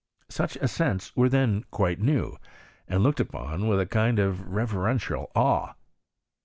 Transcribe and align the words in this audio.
Such 0.29 0.55
ascents 0.55 1.15
were 1.15 1.29
then 1.29 1.63
quite 1.69 1.99
new, 1.99 2.35
and 2.87 3.03
looked 3.03 3.19
upon 3.19 3.67
with 3.67 3.79
a 3.79 3.85
kind 3.85 4.17
of 4.17 4.47
reverential 4.47 5.29
awe. 5.35 5.75